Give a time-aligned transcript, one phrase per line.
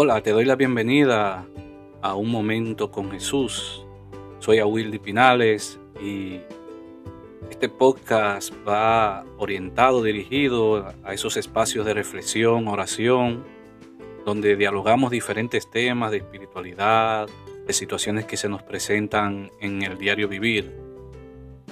[0.00, 1.44] Hola, te doy la bienvenida
[2.02, 3.84] a Un Momento con Jesús.
[4.38, 6.38] Soy Wildy Pinales y
[7.50, 13.42] este podcast va orientado, dirigido a esos espacios de reflexión, oración,
[14.24, 17.28] donde dialogamos diferentes temas de espiritualidad,
[17.66, 20.78] de situaciones que se nos presentan en el diario vivir.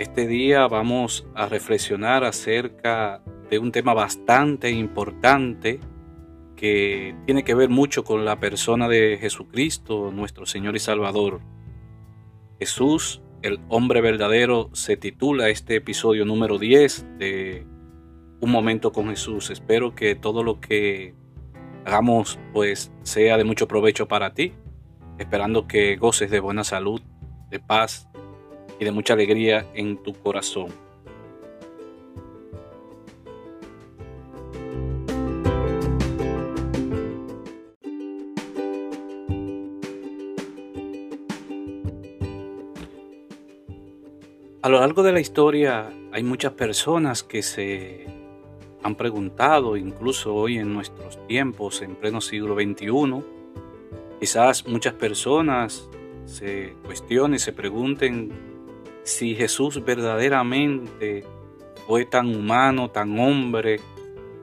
[0.01, 5.79] Este día vamos a reflexionar acerca de un tema bastante importante
[6.57, 11.41] que tiene que ver mucho con la persona de Jesucristo, nuestro Señor y Salvador.
[12.59, 17.67] Jesús, el hombre verdadero, se titula este episodio número 10 de
[18.41, 19.51] Un momento con Jesús.
[19.51, 21.15] Espero que todo lo que
[21.85, 24.55] hagamos pues sea de mucho provecho para ti,
[25.19, 27.01] esperando que goces de buena salud,
[27.51, 28.09] de paz
[28.81, 30.86] y de mucha alegría en tu corazón.
[44.67, 48.05] A lo largo de la historia hay muchas personas que se
[48.83, 53.23] han preguntado, incluso hoy en nuestros tiempos, en pleno siglo XXI,
[54.19, 55.89] quizás muchas personas
[56.25, 58.33] se cuestionen, se pregunten
[59.05, 61.23] si Jesús verdaderamente
[61.87, 63.79] fue tan humano, tan hombre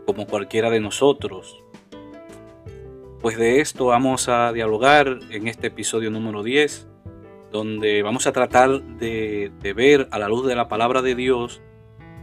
[0.05, 1.61] como cualquiera de nosotros.
[3.21, 6.92] Pues de esto vamos a dialogar en este episodio número 10
[7.53, 11.61] donde vamos a tratar de, ver a la luz de la palabra de Dios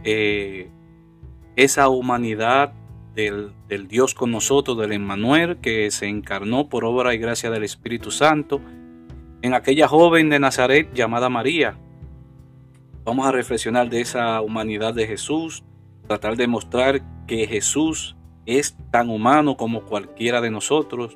[0.03, 0.69] eh,
[1.55, 2.73] esa humanidad
[3.15, 3.53] del,
[3.87, 8.59] Dios con nosotros, del Emmanuel, que se encarnó por obra y gracia del Espíritu Santo
[9.41, 11.77] en aquella joven de Nazaret llamada María.
[13.05, 15.63] Vamos a reflexionar de esa humanidad de Jesús,
[16.07, 21.15] tratar de mostrar que Jesús es tan humano como cualquiera de nosotros,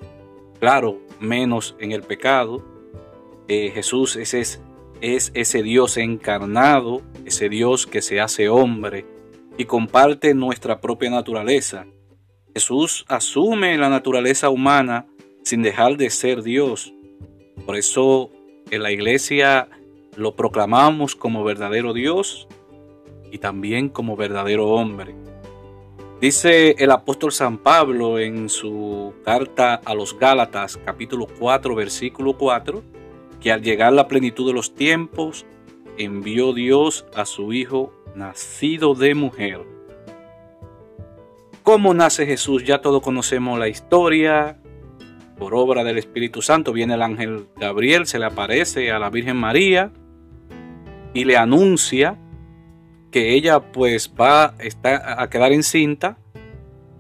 [0.62, 2.75] claro, menos en el pecado,
[3.48, 4.62] eh, Jesús es, es,
[5.02, 9.06] es ese Dios encarnado, ese Dios que se hace hombre
[9.58, 11.86] y comparte nuestra propia naturaleza.
[12.54, 15.08] Jesús asume la naturaleza humana
[15.44, 16.94] sin dejar de ser Dios.
[17.66, 18.32] Por eso
[18.72, 19.70] en la iglesia
[20.16, 22.48] lo proclamamos como verdadero Dios
[23.32, 25.16] y también como verdadero hombre.
[26.22, 32.82] Dice el apóstol San Pablo en su carta a los Gálatas capítulo 4 versículo 4,
[33.46, 35.46] que al llegar la plenitud de los tiempos,
[36.00, 39.62] envió Dios a su Hijo nacido de mujer.
[41.62, 42.64] ¿Cómo nace Jesús?
[42.64, 44.58] Ya todos conocemos la historia.
[45.38, 49.38] Por obra del Espíritu Santo viene el ángel Gabriel, se le aparece a la Virgen
[49.38, 49.92] María
[51.14, 52.18] y le anuncia
[53.12, 56.18] que ella pues va a quedar encinta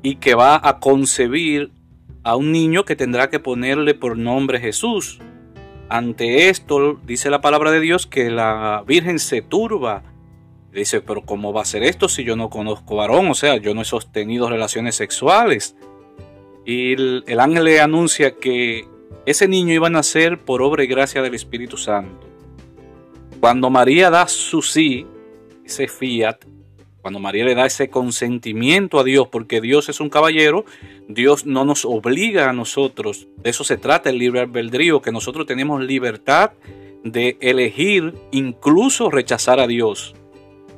[0.03, 1.72] y que va a concebir
[2.22, 5.19] a un niño que tendrá que ponerle por nombre Jesús.
[5.90, 10.03] Ante esto, dice la palabra de Dios que la Virgen se turba.
[10.72, 13.28] Dice, pero ¿cómo va a ser esto si yo no conozco varón?
[13.29, 15.75] O sea, yo no he sostenido relaciones sexuales.
[16.66, 18.88] Y el, ángel le anuncia que
[19.25, 22.28] ese niño iba a nacer por obra y gracia del Espíritu Santo.
[23.40, 25.06] Cuando María da su sí,
[25.63, 26.44] ese fiat,
[27.06, 30.66] cuando María le da ese consentimiento a Dios, porque Dios es un caballero,
[31.08, 33.28] Dios no nos obliga a nosotros.
[33.44, 36.54] De eso se trata el libre albedrío, que nosotros tenemos libertad
[37.04, 40.16] de elegir, incluso rechazar a Dios.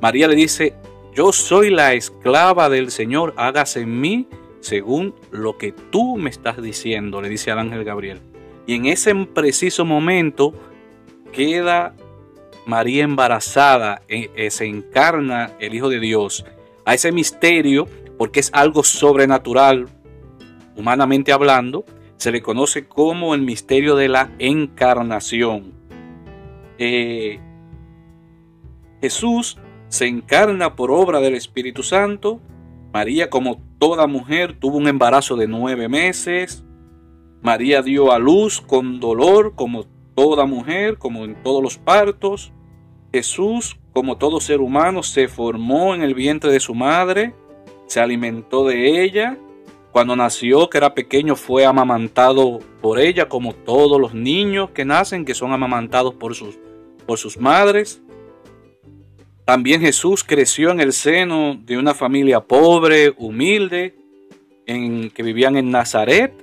[0.02, 0.74] María le dice,
[1.14, 4.28] yo soy la esclava del Señor, hágase en mí
[4.60, 8.20] según lo que tú me estás diciendo, le dice al ángel Gabriel.
[8.66, 10.52] Y en ese preciso momento
[11.32, 11.96] queda
[12.68, 16.44] María embarazada, eh, eh, se encarna el Hijo de Dios.
[16.84, 19.88] A ese misterio, porque es algo sobrenatural,
[20.76, 21.86] humanamente hablando,
[22.18, 25.72] se le conoce como el misterio de la encarnación.
[26.76, 27.40] Eh,
[29.00, 29.56] Jesús
[29.88, 32.38] se encarna por obra del Espíritu Santo.
[32.92, 36.66] María, como toda mujer, tuvo un embarazo de nueve meses.
[37.40, 42.52] María dio a luz con dolor, como toda mujer, como en todos los partos.
[43.12, 47.34] Jesús, como todo ser humano, se formó en el vientre de su madre,
[47.86, 49.38] se alimentó de ella.
[49.92, 55.24] Cuando nació, que era pequeño, fue amamantado por ella, como todos los niños que nacen,
[55.24, 56.58] que son amamantados por sus,
[57.06, 58.02] por sus madres.
[59.44, 63.96] También Jesús creció en el seno de una familia pobre, humilde,
[64.66, 66.34] en, que vivían en Nazaret.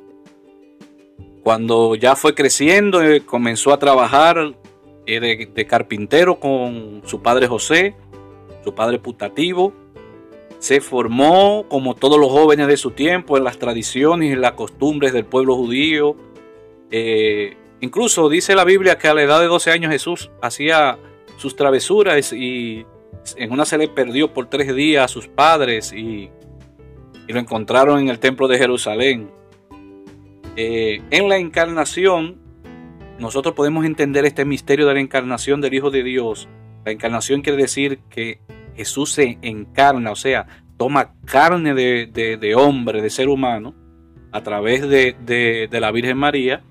[1.43, 4.55] Cuando ya fue creciendo, eh, comenzó a trabajar
[5.05, 7.95] de, carpintero con su padre José,
[8.63, 9.73] su padre putativo.
[10.59, 15.13] se formó como todos los jóvenes de su tiempo en las tradiciones y las costumbres
[15.13, 16.15] del pueblo judío.
[16.89, 20.97] Eh, incluso dice la Biblia que a la edad de 12 años Jesús hacía
[21.37, 22.85] sus travesuras y
[23.37, 26.29] en una se le perdió por tres días a sus padres y,
[27.27, 29.31] lo encontraron en el templo de Jerusalén.
[30.55, 32.39] Eh, en la encarnación,
[33.19, 36.49] nosotros podemos entender este misterio de la encarnación del Hijo de Dios.
[36.83, 38.41] La encarnación quiere decir que
[38.75, 40.47] Jesús se encarna, o sea,
[40.77, 43.73] toma carne de, hombre, de ser humano,
[44.31, 46.63] a través de, la Virgen María.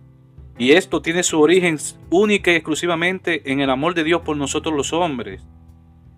[0.58, 1.78] Y esto tiene su origen
[2.10, 5.42] única y exclusivamente en el amor de Dios por nosotros los hombres.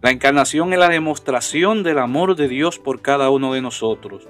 [0.02, 4.28] La encarnación es la demostración del amor de Dios por cada uno de nosotros,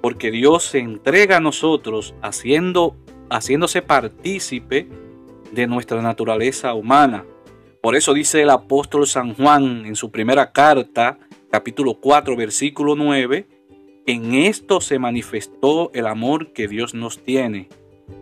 [0.00, 2.96] porque Dios se entrega a nosotros haciendo,
[3.28, 4.88] haciéndose partícipe
[5.52, 7.24] de nuestra naturaleza humana.
[7.80, 11.18] Por eso dice el apóstol San Juan en su primera carta,
[11.50, 13.46] capítulo 4, versículo 9,
[14.06, 17.68] en esto se manifestó el amor que Dios nos tiene,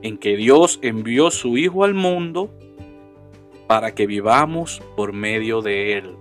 [0.03, 2.51] en que Dios envió su Hijo al mundo
[3.67, 6.17] para que vivamos por medio de Él.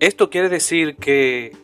[0.00, 1.56] Esto quiere decir que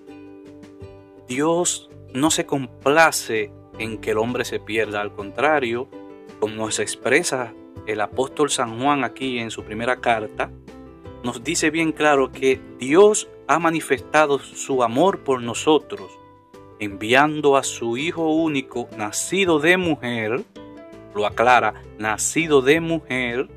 [1.29, 5.89] Dios no se complace en que el hombre se pierda, al contrario,
[6.41, 7.55] como nos expresa
[7.87, 10.51] el apóstol San Juan aquí en su primera carta,
[11.23, 16.11] nos dice bien claro que Dios ha manifestado su amor por nosotros,
[16.81, 20.43] enviando a su Hijo único, nacido de mujer,
[21.15, 23.49] lo aclara, nacido de mujer,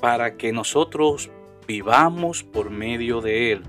[0.00, 1.30] para que nosotros
[1.66, 3.62] vivamos por medio de Él.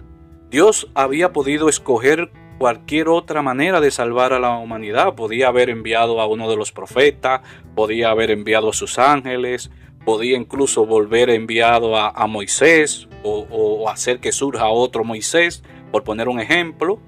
[0.49, 5.15] Dios había podido escoger cualquier otra manera de salvar a la humanidad.
[5.15, 7.41] Podía haber enviado a uno de los profetas,
[7.75, 9.71] podía haber enviado a sus ángeles,
[10.05, 16.03] podía incluso volver enviado a, a Moisés o, o, hacer que surja otro Moisés, por
[16.03, 16.99] poner un ejemplo.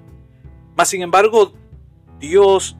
[0.76, 1.52] Mas sin embargo,
[2.18, 2.76] Dios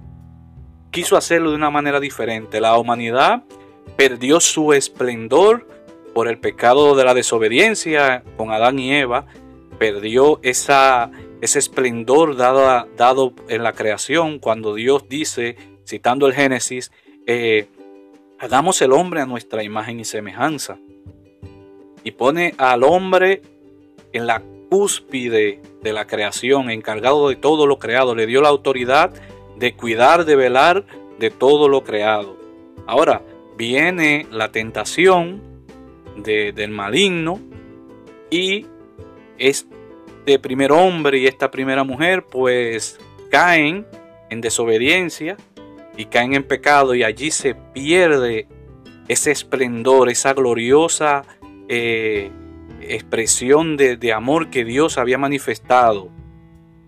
[0.90, 2.60] quiso hacerlo de una manera diferente.
[2.60, 3.44] La humanidad
[3.96, 5.66] perdió su esplendor
[6.18, 9.26] por el pecado de la desobediencia con Adán y Eva,
[9.78, 15.54] perdió esa, ese esplendor dado, dado en la creación cuando Dios dice,
[15.86, 16.90] citando el Génesis,
[17.24, 17.68] eh,
[18.40, 20.80] hagamos el hombre a nuestra imagen y semejanza.
[22.02, 23.42] Y pone al hombre
[24.12, 28.16] en la cúspide de la creación, encargado de todo lo creado.
[28.16, 29.12] Le dio la autoridad
[29.56, 30.84] de cuidar, de velar
[31.20, 32.36] de todo lo creado.
[32.88, 33.22] Ahora
[33.56, 35.46] viene la tentación
[36.22, 37.40] del maligno
[38.30, 38.66] y
[39.38, 42.98] este primer hombre y esta primera mujer pues
[43.30, 43.86] caen
[44.30, 45.36] en desobediencia
[45.96, 48.46] y caen en pecado y allí se pierde
[49.08, 51.24] ese esplendor, esa gloriosa
[51.68, 52.30] eh,
[52.80, 56.10] expresión de, de amor que Dios había manifestado,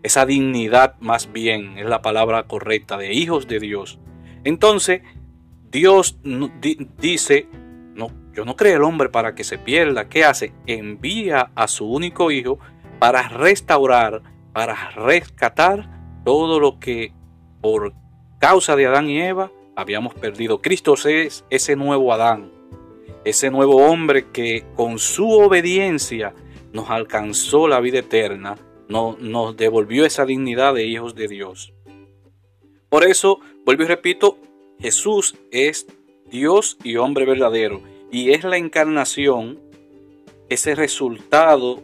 [0.03, 3.99] esa dignidad más bien es la palabra correcta de hijos de Dios.
[4.45, 5.03] Entonces
[5.71, 6.19] Dios
[6.99, 7.47] dice,
[8.33, 10.09] yo no creo el hombre para que se pierda.
[10.09, 10.53] ¿Qué hace?
[10.67, 12.59] Envía a su único hijo
[12.99, 14.23] para restaurar,
[14.53, 17.13] para rescatar todo lo que
[17.61, 17.95] por
[18.39, 20.61] causa de Adán y Eva habíamos perdido.
[20.63, 22.53] Cristo es ese nuevo Adán,
[23.25, 26.35] ese nuevo hombre que con su obediencia
[26.73, 28.57] nos alcanzó la vida eterna,
[28.89, 31.73] nos devolvió esa dignidad de hijos de Dios.
[32.89, 34.39] Por eso, vuelvo y repito,
[34.81, 35.87] Jesús es
[36.31, 39.61] Dios y hombre verdadero y es la encarnación,
[40.49, 41.81] ese resultado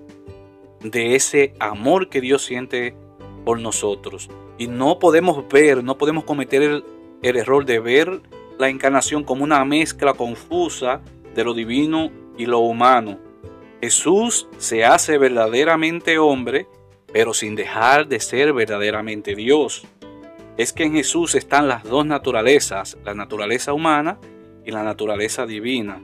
[0.83, 2.95] de ese amor que Dios siente
[3.45, 4.29] por nosotros.
[4.59, 6.85] Y no podemos ver, no podemos cometer el,
[7.23, 8.21] error de ver
[8.59, 11.01] la encarnación como una mezcla confusa
[11.35, 13.19] de lo divino y lo humano.
[13.81, 16.67] Jesús se hace verdaderamente hombre,
[17.13, 19.87] pero sin dejar de ser verdaderamente Dios.
[20.57, 24.19] Es que en Jesús están las dos naturalezas, la naturaleza humana
[24.65, 26.01] y la naturaleza divina.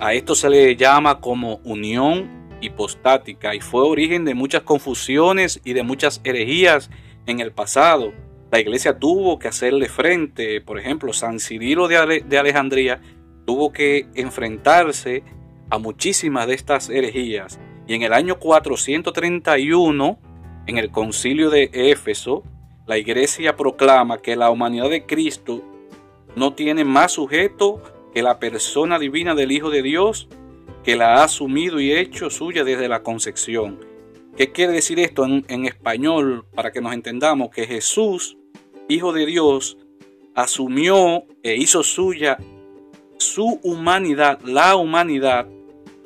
[0.00, 5.74] A esto se le llama como unión hipostática y fue origen de muchas confusiones y
[5.74, 6.88] de muchas herejías
[7.26, 8.14] en el pasado.
[8.50, 13.02] La iglesia tuvo que hacerle frente, por ejemplo, San Cirilo de, de Alejandría
[13.44, 15.22] tuvo que enfrentarse
[15.68, 17.60] a muchísimas de estas herejías.
[17.86, 20.18] Y en el año 431,
[20.66, 22.42] en el concilio de Éfeso,
[22.86, 25.62] la iglesia proclama que la humanidad de Cristo
[26.36, 30.28] no tiene más sujeto que la persona divina del Hijo de Dios,
[30.84, 33.80] que la ha asumido y hecho suya desde la concepción.
[34.36, 37.50] ¿Qué quiere decir esto en, español para que nos entendamos?
[37.50, 38.38] Que Jesús
[38.90, 39.78] Hijo de Dios,
[40.34, 42.38] asumió e hizo suya
[43.18, 45.46] su humanidad, la humanidad,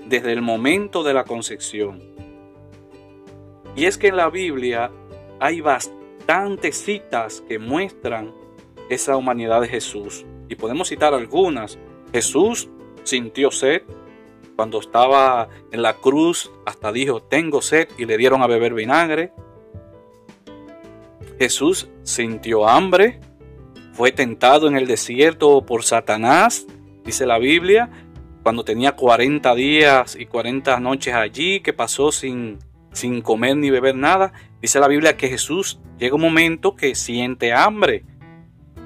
[0.06, 2.02] desde el momento de la concepción.
[3.74, 4.90] Y es que en la Biblia
[5.40, 8.34] hay bastantes citas que muestran
[8.90, 10.26] esa humanidad de Jesús.
[10.50, 11.78] Y podemos citar algunas.
[12.14, 12.68] Jesús
[13.02, 13.82] sintió sed
[14.54, 19.32] cuando estaba en la cruz, hasta dijo, tengo sed y le dieron a beber vinagre.
[21.40, 23.18] Jesús sintió hambre,
[23.94, 26.68] fue tentado en el desierto por Satanás,
[27.04, 27.90] dice la Biblia,
[28.44, 32.60] cuando tenía 40 días y 40 noches allí, que pasó sin,
[32.92, 34.32] sin comer ni beber nada.
[34.62, 38.04] Dice la Biblia que Jesús llega un momento que siente hambre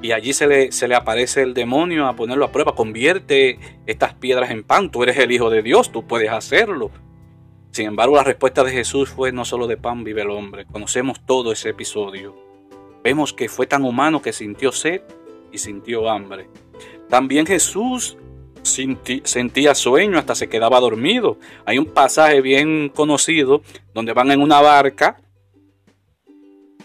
[0.00, 2.74] y allí se le, se le aparece el demonio a ponerlo a prueba.
[2.74, 4.90] Convierte estas piedras en pan.
[4.90, 6.90] Tú eres el Hijo de Dios, tú puedes hacerlo.
[7.72, 10.66] Sin embargo, la respuesta de Jesús fue no solo de pan vive el hombre.
[10.66, 12.34] Conocemos todo ese episodio.
[13.02, 15.02] Vemos que fue tan humano que sintió sed
[15.52, 16.48] y sintió hambre.
[17.08, 18.16] También Jesús
[18.62, 21.38] sentía sueño hasta se quedaba dormido.
[21.64, 23.62] Hay un pasaje bien conocido
[23.94, 25.20] donde van en una barca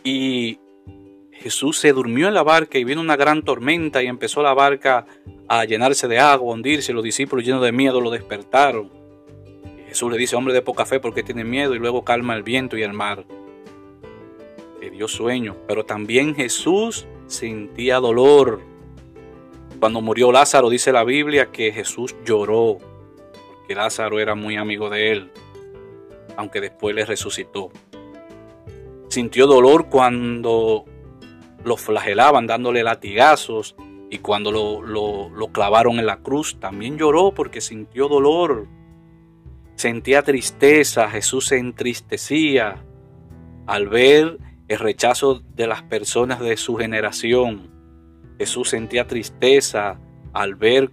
[0.04, 0.60] y
[1.44, 5.06] Jesús se durmió en la barca y vino una gran tormenta y empezó la barca
[5.50, 6.94] a llenarse de agua, a hundirse.
[6.94, 8.90] Los discípulos llenos de miedo lo despertaron.
[9.90, 11.76] Jesús le dice, hombre de poca fe, ¿por qué tiene miedo?
[11.76, 13.26] Y luego calma el viento y el mar.
[14.80, 18.62] Le dio sueño, pero también Jesús sentía dolor.
[19.82, 22.78] Cuando murió Lázaro, dice la Biblia que Jesús lloró,
[23.54, 25.32] porque Lázaro era muy amigo de él,
[26.38, 27.70] aunque después le resucitó.
[29.10, 30.86] Sintió dolor cuando
[31.64, 33.76] lo flagelaban dándole latigazos
[34.10, 38.68] y cuando lo, clavaron en la cruz también lloró porque sintió dolor.
[39.76, 42.86] Sentía tristeza, Jesús se entristecía
[43.66, 47.72] al ver el rechazo de las personas de su generación.
[48.38, 50.00] Jesús sentía tristeza
[50.32, 50.92] al ver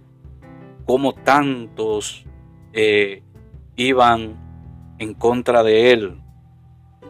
[0.85, 2.25] cómo tantos
[2.73, 3.23] eh,
[3.75, 6.21] iban en contra de él.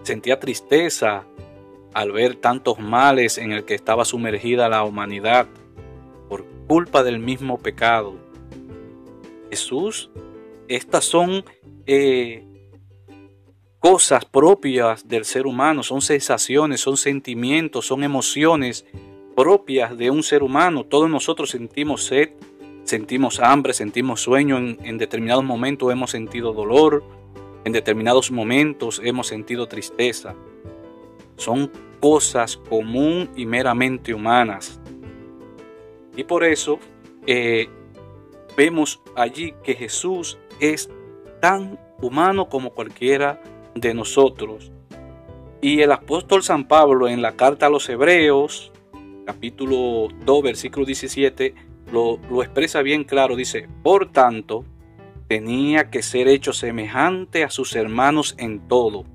[0.03, 1.25] Sentía tristeza
[1.93, 5.47] al ver tantos males en el que estaba sumergida la humanidad
[6.29, 8.15] por culpa del mismo pecado.
[9.49, 10.09] Jesús,
[10.67, 11.43] estas son
[11.85, 12.45] eh,
[13.79, 18.85] cosas propias del ser humano, son sensaciones, son sentimientos, son emociones
[19.35, 20.85] propias de un ser humano.
[20.85, 22.29] Todos nosotros sentimos sed,
[22.85, 27.03] sentimos hambre, sentimos sueño, en, en determinados momentos hemos sentido dolor,
[27.65, 30.35] en determinados momentos hemos sentido tristeza
[31.41, 34.79] son cosas común y meramente humanas.
[36.15, 36.79] Y por eso
[37.25, 37.67] eh,
[38.55, 40.89] vemos allí que Jesús es
[41.39, 43.41] tan humano como cualquiera
[43.75, 44.71] de nosotros.
[45.61, 48.71] Y el apóstol San Pablo en la carta a los Hebreos,
[49.25, 51.55] capítulo 2, versículo 17,
[51.91, 53.35] lo, lo expresa bien claro.
[53.35, 54.65] Dice, por tanto,
[55.27, 59.05] tenía que ser hecho semejante a sus hermanos en todo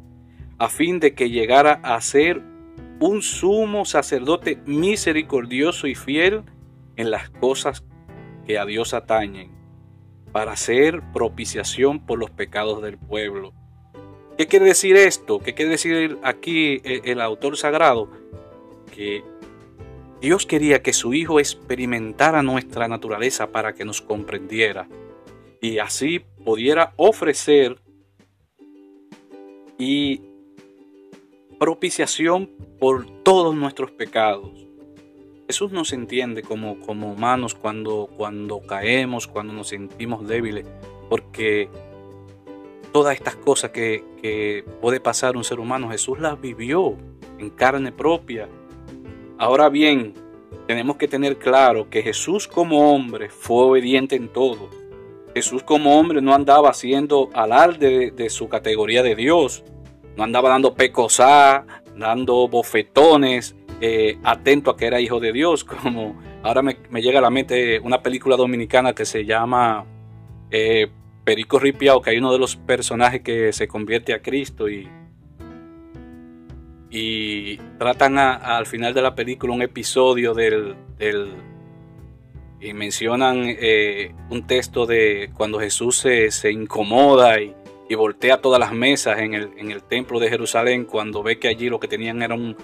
[0.58, 2.42] a fin de que llegara a ser
[3.00, 6.44] un sumo sacerdote misericordioso y fiel
[6.96, 7.84] en las cosas
[8.46, 9.50] que a Dios atañen,
[10.32, 13.52] para hacer propiciación por los pecados del pueblo.
[14.38, 15.40] ¿Qué quiere decir esto?
[15.40, 18.10] ¿Qué quiere decir aquí el, autor sagrado?
[18.94, 19.24] Que
[20.20, 24.88] Dios quería que su Hijo experimentara nuestra naturaleza para que nos comprendiera
[25.60, 27.80] y así pudiera ofrecer
[29.78, 30.20] y
[31.58, 34.66] propiciación por todos nuestros pecados.
[35.46, 40.66] Jesús nos entiende como, como humanos cuando, cuando caemos, cuando nos sentimos débiles,
[41.08, 41.68] porque
[42.92, 46.96] todas estas cosas que, que puede pasar un ser humano, Jesús las vivió
[47.38, 48.48] en carne propia.
[49.38, 50.14] Ahora bien,
[50.66, 54.68] tenemos que tener claro que Jesús como hombre fue obediente en todo.
[55.34, 59.62] Jesús como hombre no andaba haciendo alarde de su categoría de Dios
[60.16, 61.64] no andaba dando pecosá,
[61.96, 67.22] dando bofetones, eh, atento a que era hijo de Dios, como ahora me, llega a
[67.22, 69.84] la mente una película dominicana que se llama
[70.50, 70.88] eh,
[71.24, 74.88] Perico Ripiao, que hay uno de los personajes que se convierte a Cristo y,
[76.90, 80.76] y tratan al final de la película un episodio del,
[82.60, 87.54] y mencionan eh, un texto de cuando Jesús se, se incomoda y,
[87.88, 91.48] y voltea todas las mesas en el, en el templo de Jerusalén cuando ve que
[91.48, 92.56] allí lo que tenían era un,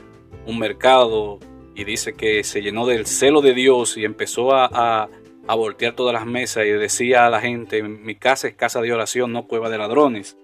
[0.59, 1.39] mercado
[1.75, 5.09] y dice que se llenó del celo de Dios y empezó a,
[5.49, 9.33] voltear todas las mesas y decía a la gente, mi casa es casa de oración,
[9.33, 10.37] no cueva de ladrones.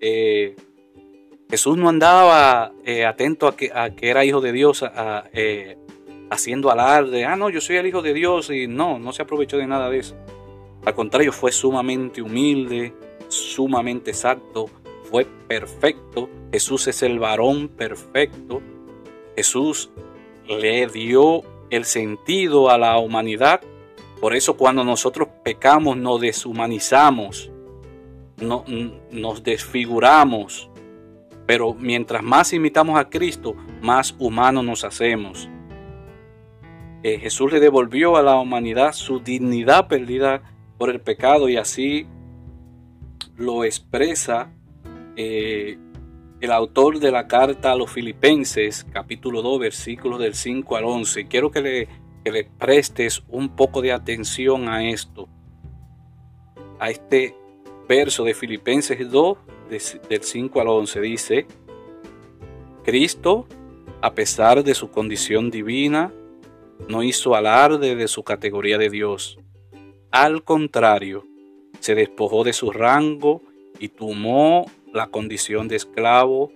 [0.00, 0.54] Eh,
[1.50, 4.84] Jesús no andaba eh, atento a que, a que, era hijo de Dios,
[5.32, 5.76] eh,
[6.30, 9.56] haciendo alarde, ah, no, yo soy el Hijo de Dios y no, no se aprovechó
[9.56, 10.16] de nada de eso.
[10.84, 12.92] Al contrario, fue sumamente humilde,
[13.28, 14.66] sumamente exacto,
[15.10, 16.28] fue perfecto.
[16.52, 18.62] Jesús es el varón perfecto.
[19.36, 19.90] Jesús
[20.48, 23.60] le dio el sentido a la humanidad.
[24.20, 27.50] Por eso cuando nosotros pecamos nos deshumanizamos,
[28.40, 28.64] no,
[29.10, 30.70] nos desfiguramos.
[31.46, 35.48] Pero mientras más imitamos a Cristo, más humanos nos hacemos.
[37.02, 40.42] Eh, Jesús le devolvió a la humanidad su dignidad perdida
[40.78, 42.06] por el pecado y así
[43.36, 44.52] lo expresa
[45.16, 45.78] eh,
[46.40, 51.26] el autor de la carta a los filipenses, capítulo 2, versículos del 5 al 11.
[51.26, 51.88] Quiero que le,
[52.24, 55.28] le prestes un poco de atención a esto,
[56.78, 57.34] a este
[57.88, 59.38] verso de Filipenses 2,
[60.08, 61.00] del 5 al 11.
[61.00, 61.46] Dice,
[62.84, 63.46] Cristo,
[64.02, 66.12] a pesar de su condición divina,
[66.88, 69.38] no hizo alarde de su categoría de Dios.
[70.10, 71.24] Al contrario,
[71.84, 73.42] se despojó de su rango
[73.78, 74.64] y tomó
[74.94, 76.50] la condición de esclavo,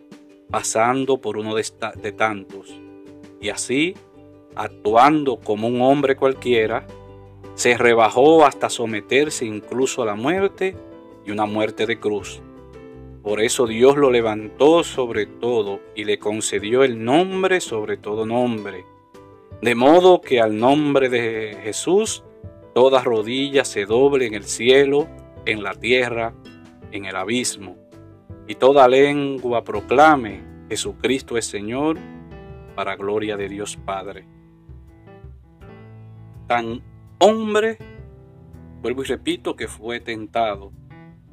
[0.50, 1.66] pasando por uno de,
[2.00, 2.74] de tantos.
[3.38, 3.94] Y así,
[4.54, 6.86] actuando como un hombre cualquiera,
[7.56, 10.74] se rebajó hasta someterse incluso a la muerte
[11.26, 12.40] y una muerte de cruz.
[13.22, 18.86] Por eso Dios lo levantó sobre todo y le concedió el nombre sobre todo nombre.
[19.60, 22.24] De modo que al nombre de Jesús
[22.78, 25.08] toda rodilla se doble en el cielo,
[25.46, 26.32] en la tierra,
[26.92, 27.76] en el abismo
[28.46, 31.98] y toda lengua proclame, Jesucristo es Señor,
[32.76, 34.28] para gloria de Dios Padre.
[36.46, 36.80] Tan
[37.18, 37.78] hombre,
[38.80, 40.70] vuelvo y repito, que fue tentado,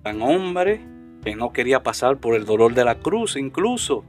[0.01, 0.81] tan hombre
[1.23, 4.03] que no quería pasar por el dolor de la cruz incluso.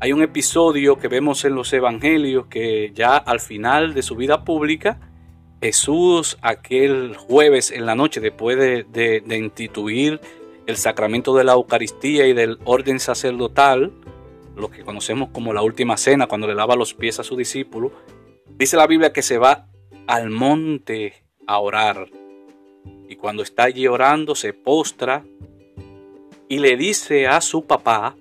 [0.00, 4.44] Hay un episodio que vemos en los evangelios que ya al final de su vida
[4.44, 5.00] pública,
[5.60, 8.84] Jesús aquel jueves en la noche, después de,
[9.24, 10.20] de instituir
[10.66, 13.92] el sacramento de la Eucaristía y del orden sacerdotal,
[14.56, 17.92] lo que conocemos como la última cena, cuando le lava los pies a su discípulo,
[18.58, 19.68] dice la Biblia que se va
[20.06, 22.08] al monte a orar.
[23.08, 25.24] Y cuando está allí orando, se postra
[26.48, 28.16] y le dice a su papá,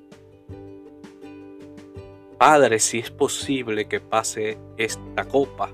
[2.38, 5.72] Padre, si es posible que pase esta copa,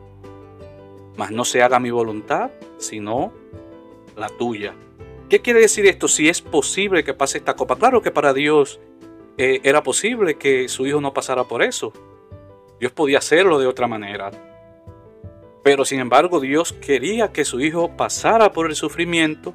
[1.18, 3.34] mas no se haga mi voluntad, sino
[4.16, 4.74] la tuya.
[5.30, 6.08] ¿Qué quiere decir esto?
[6.08, 7.78] Si es posible que pase esta copa.
[7.78, 8.80] Claro que para Dios
[9.38, 11.94] eh, era posible que su hijo no pasara por eso.
[12.80, 14.32] Dios podía hacerlo de otra manera.
[15.64, 19.54] Pero sin embargo Dios quería que su hijo pasara por el sufrimiento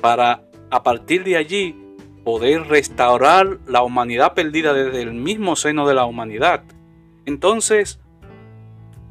[0.00, 1.76] para a partir de allí
[2.24, 6.62] poder restaurar la humanidad perdida desde el mismo seno de la humanidad.
[7.26, 8.00] Entonces,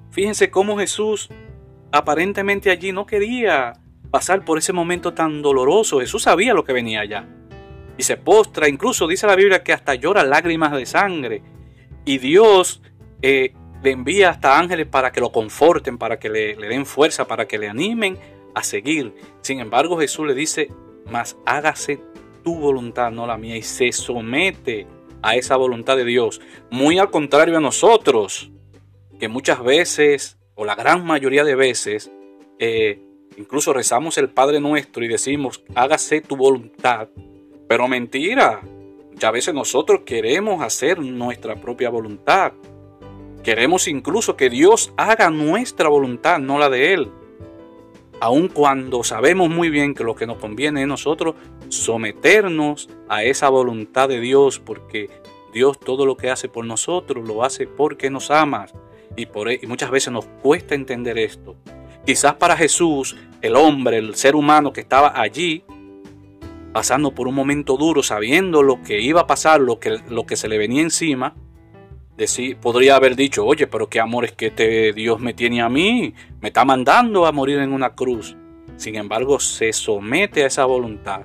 [0.10, 1.30] fíjense cómo Jesús
[1.92, 3.74] aparentemente allí no quería
[4.12, 6.00] pasar por ese momento tan doloroso.
[6.00, 7.28] Jesús sabía lo que venía allá.
[7.98, 11.44] Y se postra, incluso dice la Biblia que hasta llora lágrimas de sangre.
[12.06, 12.82] Y Dios
[13.22, 17.48] eh, le envía hasta ángeles para que lo conforten, para que le, den fuerza, para
[17.48, 18.18] que le animen
[18.54, 19.16] a seguir.
[19.42, 20.70] Sin embargo, Jesús le dice,
[21.10, 22.02] mas hágase
[22.44, 24.88] tu voluntad, no la mía, y se somete
[25.22, 26.42] a esa voluntad de Dios.
[26.70, 28.52] Muy al contrario a nosotros,
[29.20, 32.12] que muchas veces, o la gran mayoría de veces,
[32.60, 33.00] eh,
[33.38, 37.08] Incluso rezamos el Padre Nuestro y decimos, hágase tu voluntad.
[37.68, 38.62] Pero mentira.
[39.14, 42.54] Ya veces nosotros queremos hacer nuestra propia voluntad.
[43.44, 47.12] Queremos incluso que Dios haga nuestra voluntad, no la de Él.
[48.20, 51.36] Aun cuando sabemos muy bien que lo que nos conviene es nosotros
[51.70, 55.10] someternos a esa voluntad de Dios, porque
[55.54, 58.68] Dios todo lo que hace por nosotros lo hace porque nos ama.
[59.16, 61.56] Y, por, e, muchas veces nos cuesta entender esto.
[62.06, 65.64] Quizás para Jesús, el hombre, el ser humano que estaba allí,
[66.74, 70.36] pasando por un momento duro, sabiendo lo que iba a pasar, lo que, lo que
[70.36, 71.36] se le venía encima,
[72.62, 76.14] podría haber dicho, oye, pero qué amor es que este Dios me tiene a mí,
[76.40, 78.36] me está mandando a morir en una cruz.
[78.78, 81.22] Sin embargo, se somete a esa voluntad,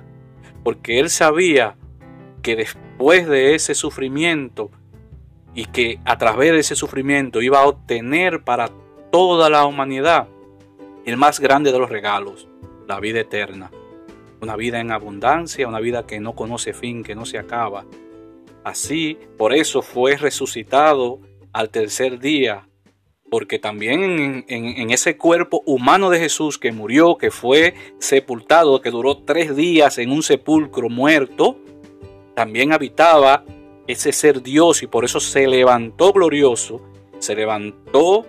[0.63, 1.75] porque él sabía
[2.41, 4.71] que después de ese sufrimiento
[5.57, 8.69] y que a través de ese sufrimiento iba a obtener para
[9.11, 10.27] toda la humanidad
[11.03, 12.47] el más grande de los regalos,
[12.87, 13.71] la vida eterna.
[14.39, 17.85] Una vida en abundancia, una vida que no conoce fin, que no se acaba.
[18.63, 21.21] Así, por eso fue resucitado
[21.53, 22.67] al tercer día,
[23.31, 29.23] porque también en, ese cuerpo humano de Jesús que murió, que fue sepultado, que duró
[29.23, 31.57] tres días en un sepulcro muerto,
[32.35, 33.43] también habitaba
[33.87, 36.81] ese ser Dios y por eso se levantó glorioso,
[37.19, 38.25] se levantó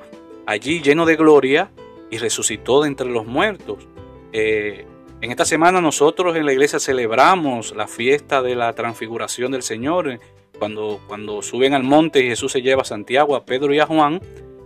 [0.46, 1.70] allí lleno de gloria
[2.10, 3.86] y resucitó de entre los muertos.
[4.32, 4.86] Eh,
[5.20, 10.20] en esta semana nosotros en la iglesia celebramos la fiesta de la transfiguración del Señor,
[10.58, 13.86] cuando, cuando suben al monte y Jesús se lleva a Santiago, a Pedro y a
[13.86, 14.20] Juan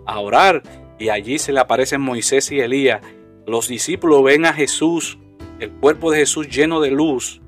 [0.07, 0.63] a orar
[0.99, 3.03] y allí se le aparecen Moisés y Elías.
[3.47, 5.19] Los discípulos ven a Jesús,
[5.59, 7.41] el cuerpo de Jesús lleno de luz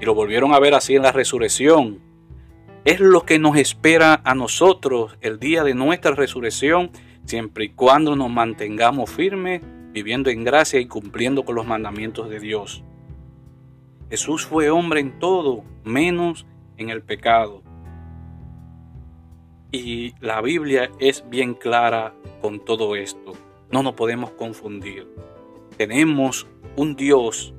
[0.00, 2.07] y lo volvieron a ver así en la resurrección.
[2.88, 6.90] Es lo que nos espera a nosotros el día de nuestra resurrección,
[7.26, 9.60] siempre y cuando nos mantengamos firmes,
[9.92, 12.82] viviendo en gracia y cumpliendo con los mandamientos de Dios.
[14.08, 16.46] Jesús fue hombre en todo, menos
[16.78, 17.62] en el pecado.
[19.70, 23.34] Y la Biblia es bien clara con todo esto.
[23.70, 25.06] No nos podemos confundir.
[25.76, 27.52] Tenemos un Dios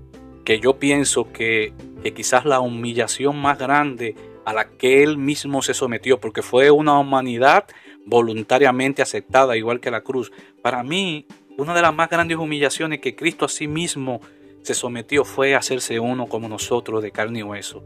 [0.44, 4.16] que yo pienso que, que quizás la humillación más grande
[4.50, 7.68] a la que él mismo se sometió, porque fue una humanidad
[8.06, 10.32] voluntariamente aceptada, igual que la cruz.
[10.64, 14.22] Para mí, una de las más grandes humillaciones que Cristo a sí mismo
[14.64, 17.84] se sometió fue hacerse uno como nosotros, de carne y hueso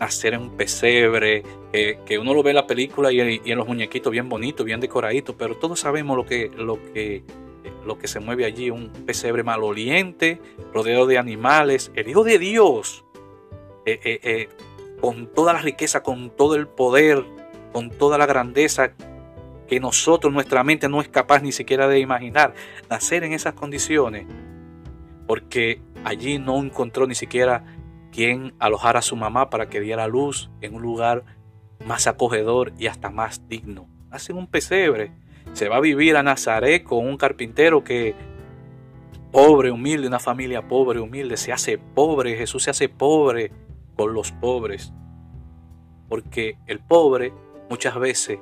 [0.00, 4.10] nacer en un pesebre, que uno lo ve en la película y, en los muñequitos
[4.10, 7.22] bien bonitos, bien decoraditos, pero todos sabemos lo que, lo que,
[7.84, 10.40] lo que se mueve allí, un pesebre maloliente,
[10.72, 13.04] rodeado de animales, el Hijo de Dios,
[13.86, 14.48] eh, eh, eh,
[15.00, 17.24] con toda la riqueza, con todo el poder,
[17.72, 18.92] con toda la grandeza
[19.68, 22.54] que nosotros, nuestra mente no es capaz ni siquiera de imaginar,
[22.90, 24.26] nacer en esas condiciones,
[25.26, 27.64] porque allí no encontró ni siquiera
[28.10, 31.24] quien alojara a su mamá para que diera luz en un lugar
[31.86, 33.88] más acogedor y hasta más digno.
[34.10, 35.12] Hacen un pesebre.
[35.52, 38.14] Se va a vivir a Nazaret con un carpintero que,
[39.30, 42.36] pobre, humilde, una familia pobre, humilde, se hace pobre.
[42.36, 43.52] Jesús se hace pobre
[44.00, 44.94] con los pobres.
[46.08, 47.34] Porque el pobre
[47.68, 48.38] muchas veces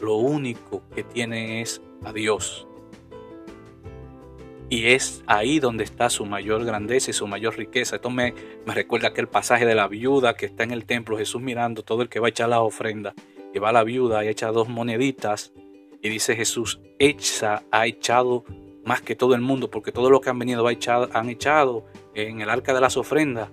[0.00, 2.66] lo único que tiene es a Dios.
[4.68, 7.94] Y es ahí donde está su mayor grandeza y su mayor riqueza.
[7.94, 8.34] Esto me,
[8.66, 12.02] me recuerda aquel pasaje de la viuda que está en el templo, Jesús mirando todo
[12.02, 13.14] el que va a echar la ofrenda.
[13.54, 15.52] Y va la viuda y echa dos moneditas.
[16.02, 18.42] Y dice Jesús, echa, ha echado
[18.84, 22.50] más que todo el mundo, porque todo lo que han venido han echado en el
[22.50, 23.48] arca de las ofrendas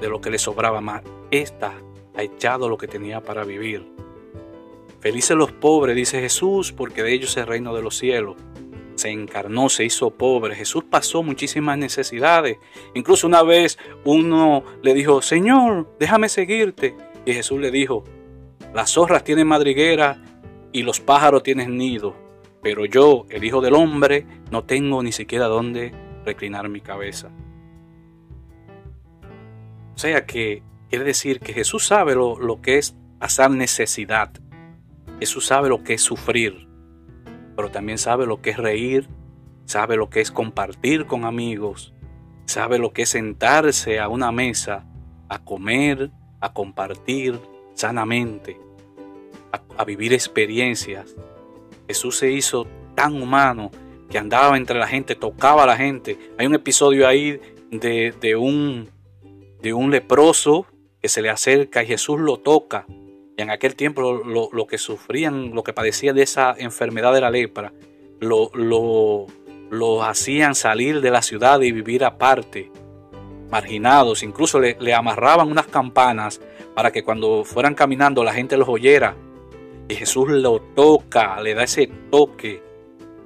[0.00, 1.02] de lo que le sobraba más.
[1.30, 1.72] Esta
[2.16, 3.86] ha echado lo que tenía para vivir.
[5.00, 8.36] Felices los pobres, dice Jesús, porque de ellos es el reino de los cielos
[8.96, 10.54] se encarnó, se hizo pobre.
[10.54, 12.58] Jesús pasó muchísimas necesidades.
[12.94, 16.94] Incluso una vez uno le dijo, Señor, déjame seguirte.
[17.24, 18.04] Y Jesús le dijo,
[18.72, 20.22] las zorras tienen madriguera
[20.72, 22.14] y los pájaros tienen nido,
[22.62, 25.92] pero yo, el Hijo del Hombre, no tengo ni siquiera dónde
[26.24, 27.30] reclinar mi cabeza.
[29.94, 34.30] O sea que quiere decir que Jesús sabe lo, lo que es pasar necesidad.
[35.20, 36.64] Jesús sabe lo que es sufrir
[37.56, 39.08] pero también sabe lo que es reír,
[39.64, 41.94] sabe lo que es compartir con amigos,
[42.46, 44.84] sabe lo que es sentarse a una mesa
[45.28, 47.38] a comer, a compartir
[47.74, 48.58] sanamente,
[49.76, 51.14] a, vivir experiencias.
[51.86, 53.70] Jesús se hizo tan humano
[54.10, 56.18] que andaba entre la gente, tocaba a la gente.
[56.38, 58.88] Hay un episodio ahí de, un,
[59.64, 60.66] de un leproso
[61.00, 62.84] que se le acerca y Jesús lo toca
[63.34, 67.30] y en aquel tiempo lo, que sufrían, lo que padecían de esa enfermedad de la
[67.30, 67.72] lepra,
[68.20, 68.50] lo,
[69.70, 72.70] lo, hacían salir de la ciudad y vivir aparte,
[73.50, 74.22] marginados.
[74.22, 76.42] Incluso le, le amarraban unas campanas
[76.74, 79.16] para que cuando fueran caminando la gente los oyera.
[79.88, 82.62] Y Jesús lo toca, le da ese toque.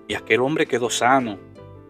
[0.07, 1.37] Y aquel hombre quedó sano.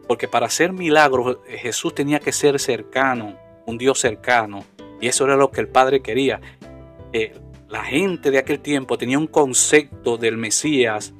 [0.09, 3.37] Porque para hacer milagros Jesús tenía que ser cercano,
[3.69, 4.65] un Dios cercano.
[5.01, 6.41] Y eso era lo que el Padre quería.
[7.13, 7.35] Eh,
[7.69, 11.15] la gente de aquel tiempo tenía un concepto del Mesías,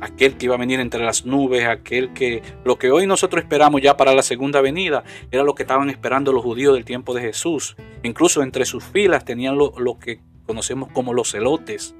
[0.00, 3.80] aquel que iba a venir entre las nubes, aquel que lo que hoy nosotros esperamos
[3.80, 7.22] ya para la segunda venida, era lo que estaban esperando los judíos del tiempo de
[7.22, 7.74] Jesús.
[8.02, 11.94] Incluso entre sus filas tenían lo, que conocemos como los celotes,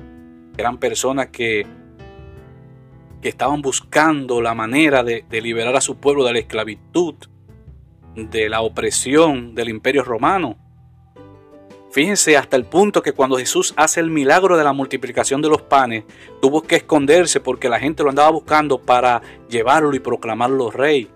[0.59, 1.67] eran personas que,
[3.23, 7.15] que estaban buscando la manera de liberar a su pueblo de la esclavitud,
[8.15, 10.57] de la opresión del imperio romano.
[11.91, 15.63] Fíjense hasta el punto que cuando Jesús hace el milagro de la multiplicación de los
[15.63, 16.03] panes,
[16.43, 21.09] tuvo que esconderse porque la gente lo andaba buscando para llevarlo y proclamarlo rey.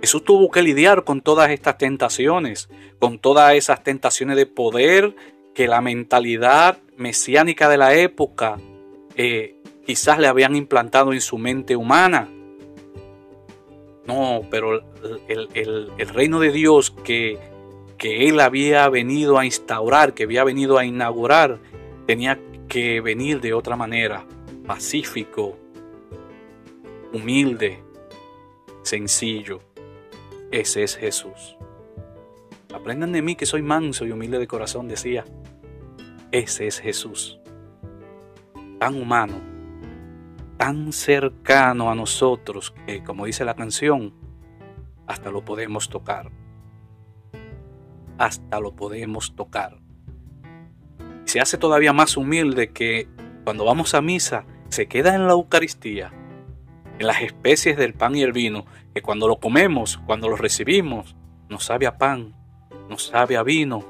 [0.00, 5.14] Jesús tuvo que lidiar con todas estas tentaciones, con todas esas tentaciones de poder
[5.54, 8.58] que la mentalidad mesiánica de la época
[9.16, 12.28] eh, quizás le habían implantado en su mente humana.
[14.06, 14.82] No, pero
[15.28, 17.38] el, el reino de Dios que
[18.02, 21.60] que él había venido a instaurar, que había venido a inaugurar,
[22.04, 22.36] tenía
[22.66, 24.26] que venir de otra manera,
[24.66, 25.56] pacífico,
[27.12, 27.78] humilde,
[28.82, 29.60] sencillo.
[30.50, 31.56] Ese es Jesús.
[32.74, 35.24] Aprendan de mí que soy manso y humilde de corazón, decía.
[36.32, 37.38] Ese es Jesús.
[38.80, 39.40] Tan humano,
[40.62, 44.14] tan cercano a nosotros que, como dice la canción,
[45.08, 46.30] hasta lo podemos tocar.
[48.16, 49.80] Hasta lo podemos tocar.
[51.24, 53.08] Se hace todavía más humilde que
[53.42, 56.12] cuando vamos a misa se queda en la Eucaristía,
[57.00, 61.16] en las especies del pan y el vino, que cuando lo comemos, cuando lo recibimos,
[61.48, 62.36] nos sabe a pan,
[62.88, 63.84] nos sabe a vino,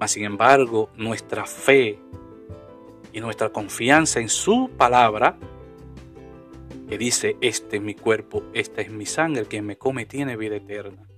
[0.00, 2.00] mas sin embargo nuestra fe
[3.12, 5.38] y nuestra confianza en su palabra,
[6.88, 10.56] que dice, este es mi cuerpo, esta es mi sangre, que me come tiene vida
[10.56, 11.08] eterna.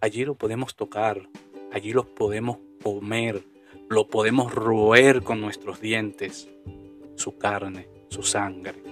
[0.00, 1.28] Allí lo podemos tocar,
[1.72, 3.42] allí lo podemos comer,
[3.88, 6.48] lo podemos roer con nuestros dientes,
[7.16, 8.82] su carne su sangre.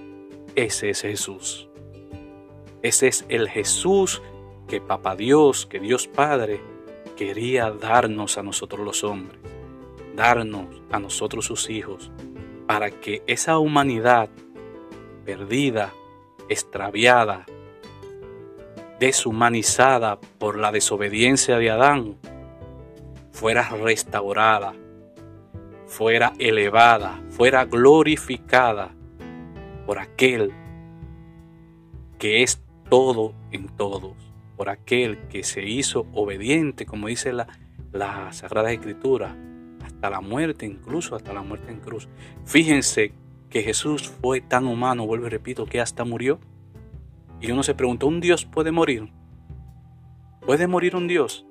[0.55, 1.69] Ese es Jesús.
[2.83, 4.23] Ese es el Jesús
[4.69, 6.61] que Papá Dios, que Dios Padre
[7.17, 9.41] quería darnos a nosotros los hombres,
[10.15, 12.11] darnos a nosotros sus hijos,
[12.67, 14.29] para que esa humanidad
[15.27, 15.93] perdida,
[16.49, 17.45] extraviada,
[19.01, 22.17] deshumanizada por la desobediencia de Adán,
[23.33, 24.73] fuera restaurada,
[25.87, 28.95] fuera elevada, fuera glorificada
[29.85, 30.53] por aquel
[32.19, 34.15] que es todo en todos,
[34.57, 37.49] por aquel que se hizo obediente, como dice la,
[38.33, 39.37] Sagrada Escritura,
[39.85, 42.09] hasta la muerte, incluso hasta la muerte en cruz.
[42.45, 43.13] Fíjense
[43.57, 46.39] que Jesús fue tan humano, vuelvo y repito, que hasta murió.
[47.41, 49.11] Y uno se preguntó, ¿un Dios puede morir?
[50.45, 51.47] ¿Puede morir un Dios?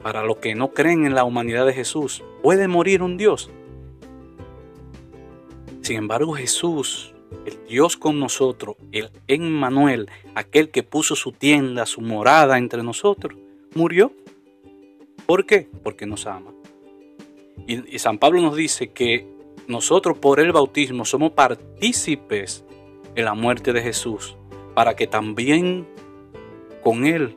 [0.00, 3.50] Para los que no creen en la humanidad de Jesús, ¿puede morir un Dios?
[5.80, 7.12] Sin embargo, Jesús,
[7.44, 13.36] el Dios con nosotros, el Emmanuel, aquel que puso su tienda, su morada entre nosotros,
[13.74, 14.12] murió.
[15.26, 15.68] ¿Por qué?
[15.82, 16.52] Porque nos ama.
[17.66, 19.31] Y, y San Pablo nos dice que
[19.66, 22.64] nosotros por el bautismo somos partícipes
[23.14, 24.36] en la muerte de Jesús,
[24.74, 25.86] para que también
[26.82, 27.36] con Él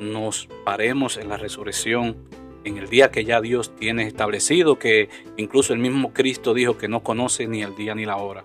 [0.00, 2.16] nos paremos en la resurrección
[2.64, 6.88] en el día que ya Dios tiene establecido, que incluso el mismo Cristo dijo que
[6.88, 8.44] no conoce ni el día ni la hora.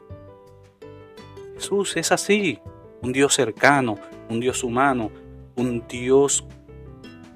[1.55, 2.59] Jesús es así,
[3.01, 3.97] un Dios cercano,
[4.29, 5.11] un Dios humano,
[5.55, 6.45] un Dios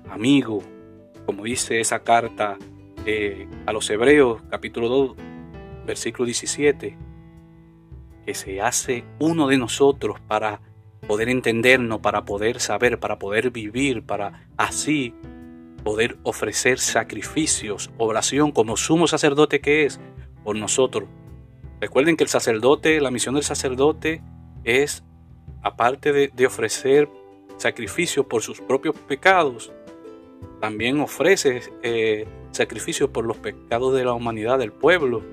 [0.10, 0.62] amigo,
[1.26, 2.58] como dice esa carta
[3.06, 5.18] eh, a los Hebreos capítulo 2,
[5.88, 6.96] versículo 17,
[8.26, 10.62] que se hace uno de nosotros para
[11.08, 15.16] poder entendernos, para poder saber, para poder vivir, para así
[15.84, 20.00] poder ofrecer sacrificios, oración como sumo sacerdote que es
[20.44, 21.08] por nosotros.
[21.80, 24.22] Recuerden que el sacerdote, la misión del sacerdote
[24.64, 25.04] es,
[25.62, 27.08] aparte de, ofrecer
[27.58, 29.72] sacrificio por sus propios pecados,
[30.60, 35.24] también ofrece eh, sacrificio por los pecados de la humanidad, del pueblo,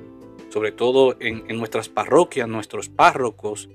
[0.54, 3.68] sobre todo en, nuestras parroquias, nuestros párrocos,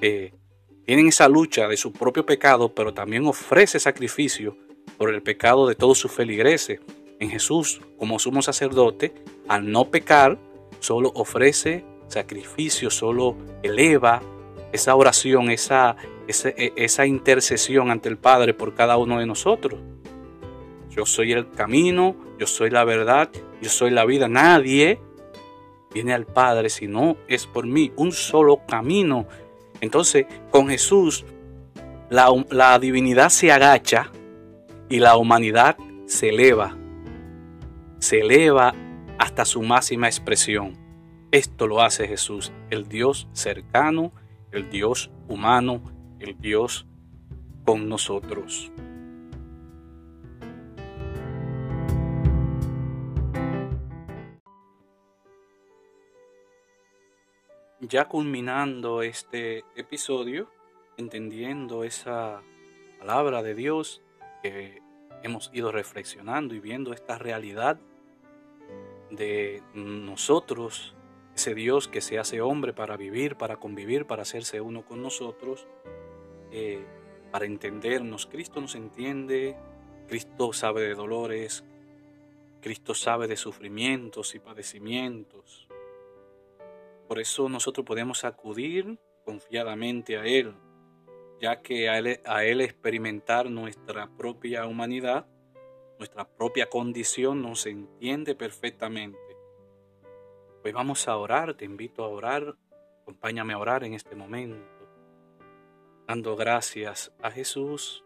[0.00, 4.56] tienen esa lucha de su propio pecado, pero también ofrece sacrificio
[4.96, 6.80] por el pecado de todos sus feligreses.
[7.20, 9.12] En Jesús, como sumo sacerdote,
[9.48, 10.38] al no pecar,
[10.80, 14.22] solo ofrece sacrificio, solo eleva
[14.72, 15.94] esa oración, esa,
[16.26, 19.78] e, esa, intercesión ante el Padre por cada uno de nosotros.
[20.88, 24.26] Yo soy el camino, yo soy la verdad, yo soy la vida.
[24.26, 24.98] Nadie
[25.94, 27.92] viene al Padre si no es por mí.
[27.96, 29.26] Un solo camino.
[29.80, 31.24] Entonces, con Jesús,
[32.10, 34.10] la, la divinidad se agacha
[34.88, 35.76] y la humanidad
[36.06, 36.76] se eleva,
[37.98, 38.74] se eleva
[39.18, 40.76] hasta su máxima expresión.
[41.30, 44.12] Esto lo hace Jesús, el Dios cercano,
[44.52, 45.82] el Dios humano,
[46.20, 46.86] el Dios
[47.64, 48.70] con nosotros.
[57.88, 60.48] Ya culminando este episodio,
[60.96, 62.42] entendiendo esa
[62.98, 64.00] palabra de Dios,
[64.42, 64.80] que
[65.22, 67.78] hemos ido reflexionando y viendo esta realidad
[69.10, 70.94] de nosotros,
[71.34, 75.66] ese Dios que se hace hombre para vivir, para convivir, para hacerse uno con nosotros,
[76.52, 76.84] eh,
[77.30, 78.26] para entendernos.
[78.26, 79.56] Cristo nos entiende,
[80.08, 81.64] Cristo sabe de dolores,
[82.62, 85.68] Cristo sabe de sufrimientos y padecimientos.
[87.08, 90.54] Por eso nosotros podemos acudir confiadamente a Él,
[91.40, 95.26] ya que a él, experimentar nuestra propia humanidad,
[95.98, 99.18] nuestra propia condición, nos entiende perfectamente.
[100.62, 102.56] Pues vamos a orar, te invito a orar
[103.04, 104.66] Acompáñame a orar en este momento,
[106.08, 108.02] dando gracias a Jesús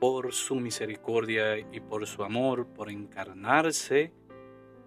[0.00, 4.12] por su misericordia y por su amor, por encarnarse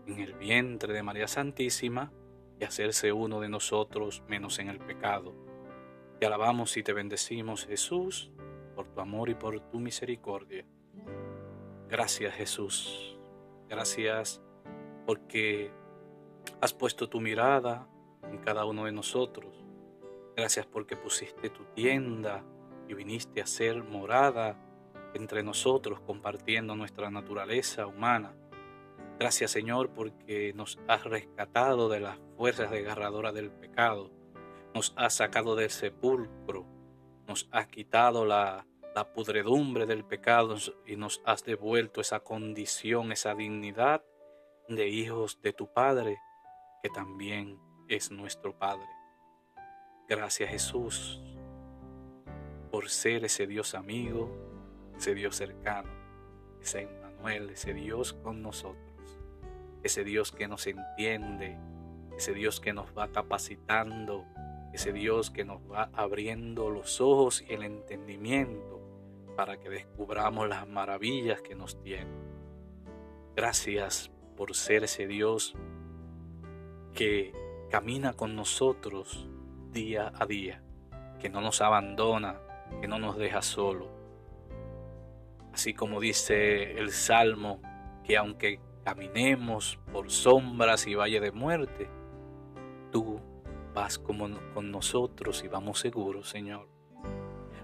[0.07, 2.11] en el vientre de María Santísima
[2.59, 5.33] y hacerse uno de nosotros menos en el pecado.
[6.19, 8.31] Te alabamos y te bendecimos, Jesús,
[8.75, 10.65] por tu amor y por tu misericordia.
[11.89, 13.17] Gracias, Jesús.
[13.67, 14.41] Gracias
[15.05, 15.71] porque
[16.61, 17.87] has puesto tu mirada
[18.23, 19.65] en cada uno de nosotros.
[20.35, 22.43] Gracias porque pusiste tu tienda
[22.87, 24.57] y viniste a ser morada
[25.13, 28.35] entre nosotros compartiendo nuestra naturaleza humana.
[29.21, 34.09] Gracias Señor porque nos has rescatado de las fuerzas desgarradoras del pecado,
[34.73, 36.65] nos has sacado del sepulcro,
[37.27, 38.65] nos has quitado la,
[39.13, 40.55] pudredumbre del pecado
[40.87, 44.03] y nos has devuelto esa condición, esa dignidad
[44.67, 46.17] de hijos de tu Padre,
[46.81, 48.89] que también es nuestro Padre.
[50.09, 51.21] Gracias Jesús
[52.71, 54.35] por ser ese Dios amigo,
[54.97, 55.91] ese Dios cercano,
[56.59, 58.90] ese Emmanuel, ese Dios con nosotros
[59.83, 61.57] ese Dios que nos entiende,
[62.17, 64.25] ese Dios que nos va capacitando,
[64.73, 68.79] ese Dios que nos va abriendo los ojos y el entendimiento
[69.35, 72.11] para que descubramos las maravillas que nos tiene.
[73.35, 75.55] Gracias por ser ese Dios
[76.93, 77.33] que
[77.69, 79.27] camina con nosotros
[79.71, 80.61] día a día,
[81.19, 82.39] que no nos abandona,
[82.81, 83.89] que no nos deja solo.
[85.53, 87.61] Así como dice el Salmo,
[88.03, 91.89] que aunque caminemos por sombras y valle de muerte,
[92.91, 93.19] tú
[93.73, 96.67] vas como con nosotros y vamos seguros, Señor.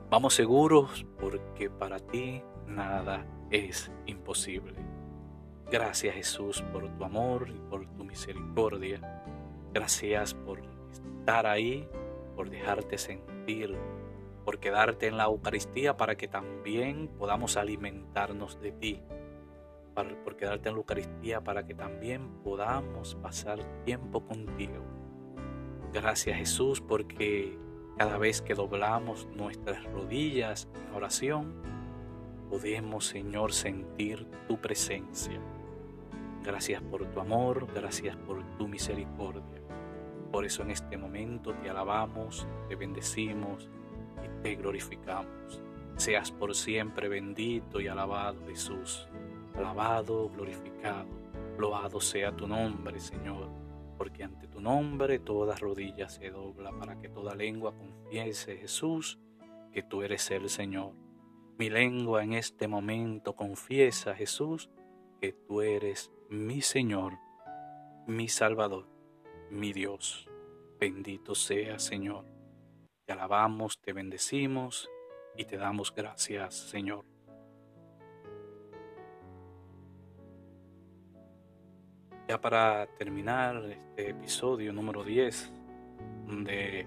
[0.09, 4.75] Vamos seguros porque para ti nada es imposible.
[5.69, 9.01] Gracias Jesús por tu amor y por tu misericordia.
[9.73, 11.89] Gracias por estar ahí,
[12.35, 13.75] por dejarte sentir,
[14.45, 19.03] por quedarte en la Eucaristía para que también podamos alimentarnos de ti
[20.05, 24.85] por quedarte en la Eucaristía para que también podamos pasar tiempo contigo.
[25.91, 27.57] Gracias Jesús porque
[27.97, 31.55] cada vez que doblamos nuestras rodillas en oración,
[32.47, 35.41] podemos Señor sentir tu presencia.
[36.43, 39.63] Gracias por tu amor, gracias por tu misericordia.
[40.31, 43.67] Por eso en este momento te alabamos, te bendecimos
[44.23, 45.63] y te glorificamos.
[45.95, 49.09] Seas por siempre bendito y alabado Jesús
[49.57, 51.07] alabado, glorificado,
[51.57, 53.49] loado sea tu nombre, Señor,
[53.97, 59.19] porque ante tu nombre toda rodilla se dobla para que toda lengua confiese, Jesús,
[59.71, 60.93] que tú eres el Señor.
[61.57, 64.69] Mi lengua en este momento confiesa, Jesús,
[65.19, 67.13] que tú eres mi Señor,
[68.05, 68.87] mi Salvador,
[69.49, 70.29] mi Dios.
[70.79, 72.25] Bendito sea, Señor.
[73.05, 74.87] Te alabamos, te bendecimos
[75.35, 77.16] y te damos gracias, Señor.
[82.27, 85.49] Ya para terminar este episodio número 10,
[86.25, 86.85] donde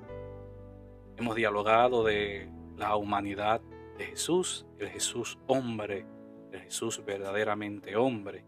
[1.17, 3.63] hemos dialogado de la humanidad
[3.97, 6.05] de Jesús, el Jesús hombre,
[6.53, 8.45] el Jesús verdaderamente hombre.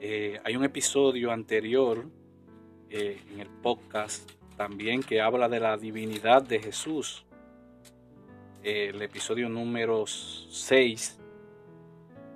[0.00, 2.04] Eh, hay un episodio anterior
[2.90, 7.24] eh, en el podcast también que habla de la divinidad de Jesús.
[8.64, 11.20] el episodio número 6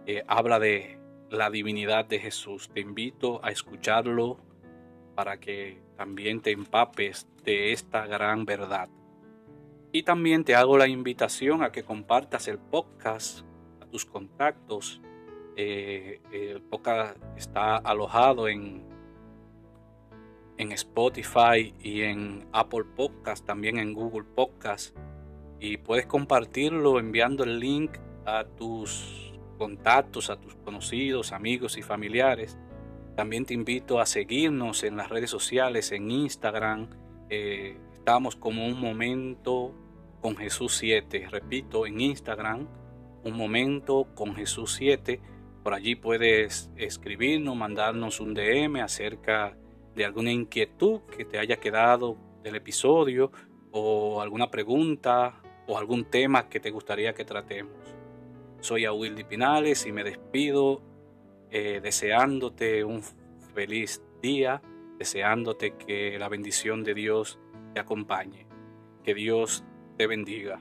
[0.06, 1.01] eh, habla de
[1.32, 2.68] la divinidad de Jesús.
[2.72, 4.38] Te invito a escucharlo
[5.14, 8.88] para que también te empapes de esta gran verdad.
[9.92, 13.44] Y también te hago la invitación a que compartas el podcast
[13.80, 15.00] a tus contactos.
[15.56, 18.84] Eh, el podcast está alojado en,
[20.56, 24.96] en Spotify y en Apple Podcast, también en Google Podcast.
[25.60, 29.31] Y puedes compartirlo enviando el link a tus
[29.62, 32.58] contactos, a tus conocidos, amigos y familiares.
[33.14, 36.90] También te invito a seguirnos en las redes sociales, en Instagram.
[37.30, 39.72] Eh, estamos como un momento
[40.20, 41.28] con Jesús 7.
[41.30, 42.66] Repito, en Instagram,
[43.22, 45.20] un momento con Jesús 7.
[45.62, 49.56] Por allí puedes escribirnos, mandarnos un DM acerca
[49.94, 53.30] de alguna inquietud que te haya quedado del episodio
[53.70, 58.01] o alguna pregunta o algún tema que te gustaría que tratemos.
[58.62, 60.80] Soy Wildy Pinales y me despido
[61.50, 63.02] eh, deseándote un
[63.52, 64.62] feliz día,
[64.98, 67.40] deseándote que la bendición de Dios
[67.74, 68.46] te acompañe.
[69.02, 69.64] Que Dios
[69.98, 70.60] te bendiga.